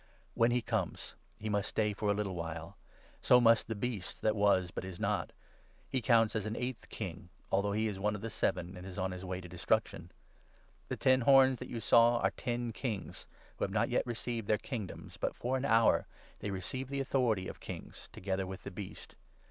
When 0.33 0.49
he 0.49 0.63
comes, 0.63 1.13
he 1.37 1.47
must 1.47 1.69
stay 1.69 1.93
for 1.93 2.09
a 2.09 2.13
little 2.15 2.33
while. 2.33 2.75
So 3.21 3.39
must 3.39 3.67
the 3.67 3.75
Beast 3.75 4.23
that 4.23 4.35
was, 4.35 4.71
but 4.71 4.83
is 4.83 4.99
not. 4.99 5.31
He 5.91 5.99
1 5.99 5.99
1 5.99 6.01
counts 6.01 6.35
as 6.35 6.47
an 6.47 6.55
eighth 6.55 6.89
king, 6.89 7.29
although 7.51 7.73
he 7.73 7.87
is 7.87 7.99
one 7.99 8.15
of 8.15 8.21
the 8.21 8.31
seven, 8.31 8.75
and 8.75 8.83
is 8.87 8.97
on 8.97 9.11
his 9.11 9.23
way 9.23 9.39
to 9.41 9.47
destruction. 9.47 10.09
The 10.87 10.97
ten 10.97 11.21
horns 11.21 11.59
that 11.59 11.69
you 11.69 11.79
saw 11.79 12.17
12 12.17 12.23
are 12.25 12.31
ten 12.31 12.71
kings, 12.73 13.27
who 13.59 13.63
have 13.63 13.71
not 13.71 13.89
yet 13.89 14.07
received 14.07 14.47
their 14.47 14.57
kingdoms, 14.57 15.17
but 15.17 15.35
for 15.35 15.55
an 15.55 15.65
hour 15.65 16.07
they 16.39 16.49
receive 16.49 16.89
the 16.89 16.99
authority 16.99 17.47
of 17.47 17.59
kings, 17.59 18.09
together 18.11 18.47
with 18.47 18.63
the 18.63 18.71
Beast. 18.71 19.13